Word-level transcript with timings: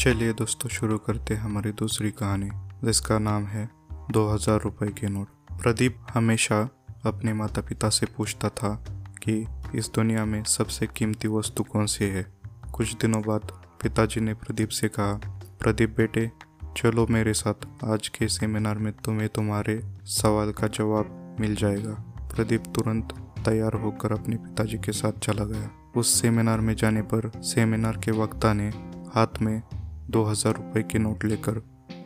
चलिए 0.00 0.32
दोस्तों, 0.32 0.68
शुरू 0.68 0.96
करते 0.98 1.34
हैं 1.34 1.42
हमारी 1.42 1.70
दूसरी 1.72 2.10
कहानी, 2.10 2.48
जिसका 2.84 3.18
नाम 3.18 3.44
है 3.44 3.68
दो 4.10 4.26
हज़ार 4.28 4.60
रुपये 4.60 4.88
के 4.90 5.08
नोट। 5.08 5.28
प्रदीप 5.62 5.96
हमेशा 6.14 6.58
अपने 7.06 7.32
माता 7.32 7.60
पिता 7.60 7.88
से 7.88 8.06
पूछता 8.06 8.48
था 8.48 8.84
कि 9.18 9.46
इस 9.74 9.90
दुनिया 9.94 10.24
में 10.24 10.42
सबसे 10.44 10.86
कीमती 10.86 11.28
वस्तु 11.28 11.62
कौन 11.62 11.86
सी 11.86 12.04
है। 12.04 12.26
कुछ 12.74 12.94
दिनों 12.94 13.22
बाद 13.22 13.52
पिताजी 13.82 14.20
ने 14.20 14.34
प्रदीप 14.34 14.68
से 14.68 14.88
कहा, 14.88 15.12
प्रदीप 15.60 15.96
बेटे, 15.96 16.30
चलो 16.76 17.06
मेरे 17.06 17.32
साथ, 17.32 17.66
आज 17.84 18.08
के 18.08 18.28
सेमिनार 18.28 18.78
में 18.78 18.92
तुम्हें 18.92 19.28
तुम्हारे 19.28 19.80
सवाल 20.04 20.52
का 20.52 20.66
जवाब 20.68 21.36
मिल 21.40 21.54
जाएगा। 21.54 21.94
प्रदीप 22.34 22.64
तुरंत 22.74 23.14
तैयार 23.44 23.74
होकर 23.74 24.12
अपने 24.12 24.36
पिताजी 24.36 24.78
के 24.78 24.92
साथ 24.92 25.18
चला 25.18 25.44
गया। 25.44 25.70
उस 25.96 26.20
सेमिनार 26.20 26.60
में 26.60 26.74
जाने 26.74 27.02
पर 27.02 27.30
सेमिनार 27.42 27.96
के 27.96 28.10
वक्ता 28.10 28.52
ने 28.52 28.68
हाथ 29.14 29.40
में 29.42 29.62
दो 30.10 30.22
हज़ार 30.24 30.54
रुपये 30.54 30.82
के 30.82 30.98
नोट 30.98 31.24
लेकर 31.24 31.60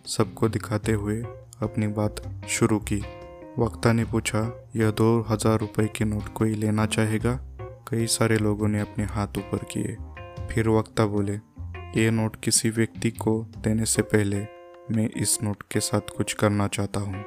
सबको 0.07 0.49
दिखाते 0.49 0.93
हुए 0.93 1.17
अपनी 1.63 1.87
बात 1.87 2.23
शुरू 2.49 2.79
की। 2.79 2.97
वक्ता 3.59 3.93
ने 3.93 4.05
पूछा, 4.05 4.41
यह 4.77 4.91
दो 4.91 5.21
हज़ार 5.31 5.59
रुपये 5.59 5.87
के 5.87 6.05
नोट 6.05 6.29
कोई 6.29 6.55
लेना 6.55 6.87
चाहेगा? 6.87 7.35
कई 7.89 8.07
सारे 8.07 8.39
लोगों 8.39 8.69
ने 8.69 8.81
अपने 8.81 9.05
हाथ 9.05 9.39
ऊपर 9.39 9.65
किए। 9.65 9.97
फिर 10.51 10.69
वक्ता 10.69 11.07
बोले, 11.07 11.35
ये 11.97 12.11
नोट 12.11 12.37
किसी 12.37 12.71
व्यक्ति 12.71 13.11
को 13.11 13.41
देने 13.59 13.85
से 13.85 14.03
पहले 14.03 14.47
मैं 14.91 15.09
इस 15.17 15.39
नोट 15.43 15.63
के 15.73 15.81
साथ 15.81 16.17
कुछ 16.17 16.33
करना 16.33 16.69
चाहता 16.69 17.01
हूँ। 17.01 17.25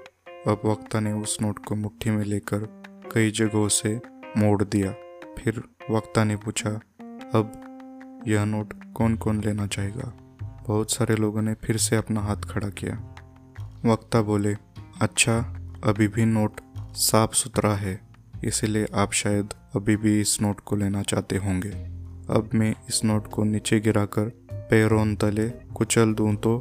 अब 0.47 0.61
वक्ता 0.65 0.99
ने 0.99 1.13
उस 1.13 1.37
नोट 1.41 1.59
को 1.65 1.75
मुट्ठी 1.75 2.09
में 2.09 2.23
लेकर 2.25 2.67
कई 3.13 3.31
जगहों 3.31 3.67
से 3.67 3.99
मोड़ 4.37 4.63
दिया। 4.63 4.91
फिर 5.37 5.61
वक्ता 5.91 6.23
ने 6.23 6.35
पूछा, 6.35 6.69
अब 7.35 8.23
यह 8.27 8.45
नोट 8.45 8.73
कौन 8.93 9.15
कौन 9.15 9.41
लेना 9.41 9.67
चाहेगा? 9.67 10.11
बहुत 10.67 10.91
सारे 10.91 11.15
लोगों 11.15 11.41
ने 11.41 11.53
फिर 11.63 11.77
से 11.77 11.95
अपना 11.95 12.21
हाथ 12.21 12.49
खड़ा 12.49 12.69
किया। 12.71 12.95
वक्ता 13.85 14.21
बोले 14.21 14.55
अच्छा 15.01 15.37
अभी 15.83 16.07
भी 16.07 16.25
नोट 16.25 16.61
साफ़ 16.97 17.33
सुथरा 17.33 17.73
है, 17.75 17.99
इसलिए 18.43 18.87
आप 18.95 19.13
शायद 19.13 19.53
अभी 19.75 19.95
भी 19.97 20.19
इस 20.21 20.37
नोट 20.41 20.59
को 20.59 20.75
लेना 20.75 21.01
चाहते 21.03 21.37
होंगे। 21.37 21.69
अब 22.29 22.49
मैं 22.53 22.73
इस 22.89 23.03
नोट 23.05 23.27
को 23.27 23.43
नीचे 23.43 23.79
गिराकर 23.79 24.29
पैरों 24.69 25.05
तले 25.15 25.47
कुचल 25.75 26.13
दूँ 26.13 26.35
तो 26.35 26.59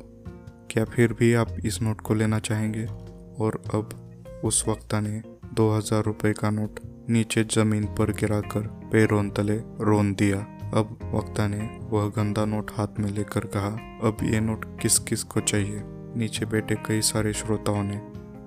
क्या 0.70 0.84
फिर 0.84 1.12
भी 1.12 1.33
आप 1.34 1.56
इस 1.64 1.81
नोट 1.83 2.00
को 2.00 2.14
लेना 2.14 2.39
चाहेंगे? 2.41 2.84
और 2.84 3.62
अब 3.75 4.41
उस 4.44 4.64
वक्ता 4.69 5.00
ने 5.00 5.22
दो 5.55 5.70
हज़ार 5.70 6.03
रुपये 6.05 6.33
का 6.33 6.50
नोट 6.50 6.81
नीचे 7.11 7.44
ज़मीन 7.47 7.84
पर 7.94 8.12
गिराकर 8.12 8.66
पैरों 8.92 9.28
तले 9.31 9.56
रोन 9.81 10.12
दिया। 10.14 10.39
अब 10.75 10.98
वक्ता 11.15 11.48
ने 11.48 11.78
वह 11.91 12.09
गंदा 12.09 12.45
नोट 12.45 12.70
हाथ 12.75 12.87
में 13.01 13.11
लेकर 13.11 13.41
कहा, 13.41 13.69
अब 14.09 14.17
ये 14.23 14.41
नोट 14.41 14.81
किस 14.81 14.98
किस 14.98 15.23
को 15.23 15.41
चाहिए? 15.41 15.83
नीचे 16.17 16.47
बैठे 16.47 16.75
कई 16.75 17.01
सारे 17.01 17.33
श्रोताओं 17.33 17.83
ने 17.83 18.03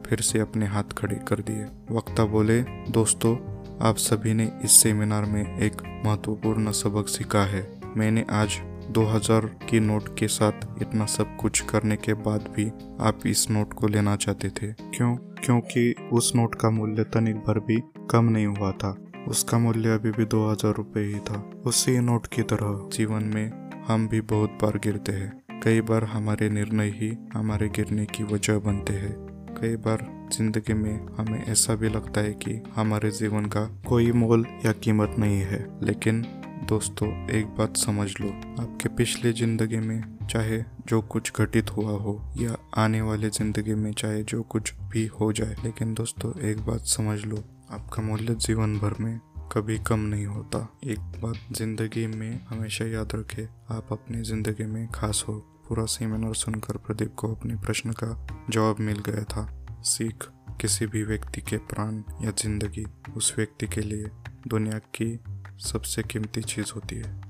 फिर 0.05 0.21
से 0.21 0.39
अपने 0.39 0.65
हाथ 0.65 0.83
खड़े 0.83 1.15
कर 1.15 1.35
दिए। 1.35 1.95
वक्ता 1.95 2.25
बोले, 2.25 2.61
दोस्तों, 2.89 3.37
आप 3.81 3.95
सभी 3.95 4.33
ने 4.33 4.51
इस 4.63 4.71
सेमिनार 4.71 5.25
में 5.25 5.59
एक 5.59 6.03
महत्वपूर्ण 6.05 6.71
सबक 6.71 7.07
सीखा 7.07 7.43
है। 7.43 7.81
मैंने 7.97 8.25
आज 8.31 8.59
2000 8.91 9.45
की 9.45 9.79
नोट 9.79 10.17
के 10.19 10.27
साथ 10.27 10.81
इतना 10.81 11.05
सब 11.05 11.37
कुछ 11.37 11.59
करने 11.59 11.95
के 11.95 12.13
बाद 12.13 12.41
भी 12.41 12.71
आप 13.01 13.19
इस 13.25 13.49
नोट 13.51 13.73
को 13.73 13.87
लेना 13.87 14.15
चाहते 14.15 14.49
थे। 14.49 14.73
क्यों? 14.73 15.15
क्योंकि 15.15 15.95
उस 16.13 16.35
नोट 16.35 16.55
का 16.55 16.69
मूल्य 16.69 17.03
तनिक 17.03 17.35
भर 17.35 17.59
भी 17.59 17.83
कम 18.09 18.25
नहीं 18.25 18.47
हुआ 18.47 18.71
था। 18.71 18.97
उसका 19.27 19.57
मूल्य 19.57 19.89
अभी 19.89 20.11
भी 20.11 20.25
दो 20.25 20.49
हज़ार 20.49 20.73
रुपये 20.73 21.03
ही 21.03 21.19
था। 21.19 21.51
उसी 21.65 21.99
नोट 21.99 22.27
की 22.27 22.41
तरह 22.41 22.89
जीवन 22.93 23.23
में 23.23 23.51
हम 23.87 24.07
भी 24.07 24.21
बहुत 24.21 24.57
बार 24.61 24.77
गिरते 24.77 25.11
हैं। 25.11 25.61
कई 25.63 25.81
बार 25.81 26.03
हमारे 26.03 26.49
निर्णय 26.49 26.89
ही 26.89 27.11
हमारे 27.33 27.69
गिरने 27.69 28.05
की 28.05 28.23
वजह 28.23 28.59
बनते 28.59 28.93
हैं। 28.93 29.13
कई 29.61 29.75
बार 29.75 30.07
ज़िंदगी 30.33 30.73
में 30.73 31.07
हमें 31.17 31.45
ऐसा 31.45 31.75
भी 31.75 31.89
लगता 31.89 32.21
है 32.21 32.33
कि 32.33 32.61
हमारे 32.75 33.11
जीवन 33.11 33.45
का 33.45 33.65
कोई 33.87 34.11
मोल 34.11 34.45
या 34.65 34.71
कीमत 34.71 35.15
नहीं 35.19 35.39
है। 35.41 35.65
लेकिन 35.83 36.21
दोस्तों, 36.69 37.07
एक 37.29 37.45
बात 37.47 37.77
समझ 37.77 38.09
लो। 38.21 38.27
आपके 38.61 38.89
पिछले 38.89 39.31
ज़िंदगी 39.33 39.77
में 39.77 40.27
चाहे 40.31 40.63
जो 40.87 41.01
कुछ 41.01 41.31
घटित 41.41 41.71
हुआ 41.71 41.91
हो 41.91 42.33
या 42.37 42.55
आने 42.77 43.01
वाले 43.01 43.29
ज़िंदगी 43.29 43.73
में 43.73 43.91
चाहे 43.93 44.23
जो 44.23 44.41
कुछ 44.43 44.73
भी 44.91 45.05
हो 45.05 45.31
जाए, 45.33 45.55
लेकिन 45.63 45.93
दोस्तों, 45.93 46.39
एक 46.41 46.61
बात 46.61 46.85
समझ 46.87 47.19
लो। 47.25 47.43
आपका 47.71 48.01
मूल्य 48.01 48.35
जीवन 48.35 48.77
भर 48.79 48.93
में 48.99 49.19
कभी 49.51 49.77
कम 49.79 49.99
नहीं 49.99 50.25
होता। 50.25 50.77
एक 50.83 50.99
बात 50.99 51.35
ज़िंदगी 51.51 52.07
में 52.07 52.45
हमेशा 52.47 52.85
याद 52.85 53.09
रखे, 53.15 53.45
आप 53.71 53.87
अपनी 53.91 54.21
ज़िंदगी 54.21 54.65
में 54.65 54.87
खास 54.87 55.25
हो। 55.27 55.33
पूरा 55.67 55.85
सेमिनार 55.85 56.33
सुनकर 56.33 56.77
प्रदीप 56.77 57.13
को 57.15 57.35
अपने 57.35 57.55
प्रश्न 57.55 57.91
का 57.91 58.27
जवाब 58.49 58.79
मिल 58.79 58.99
गया 58.99 59.23
था। 59.23 59.65
सीख 59.81 60.27
किसी 60.61 60.85
भी 60.85 61.03
व्यक्ति 61.03 61.41
के 61.41 61.57
प्राण 61.57 62.03
या 62.23 62.31
ज़िंदगी, 62.31 62.85
उस 63.17 63.33
व्यक्ति 63.37 63.67
के 63.67 63.81
लिए 63.81 64.11
दुनिया 64.47 64.77
की 64.77 65.19
सबसे 65.59 66.03
कीमती 66.03 66.41
चीज़ 66.41 66.71
होती 66.75 66.95
है। 66.95 67.24